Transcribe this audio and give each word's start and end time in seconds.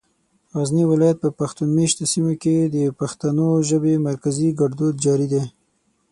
غزني 0.57 0.83
ولايت 0.91 1.17
په 1.23 1.29
پښتون 1.39 1.67
مېشتو 1.77 2.03
سيمو 2.13 2.33
کې 2.41 2.55
د 2.75 2.77
پښتو 2.99 3.45
ژبې 3.69 3.93
مرکزي 4.07 4.49
ګړدود 4.59 4.93
جاري 5.05 5.27
دی. 5.33 5.43